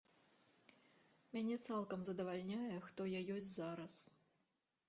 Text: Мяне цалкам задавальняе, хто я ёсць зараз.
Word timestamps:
Мяне 1.35 1.55
цалкам 1.67 1.99
задавальняе, 2.09 2.77
хто 2.87 3.01
я 3.11 3.21
ёсць 3.37 3.53
зараз. 3.63 3.93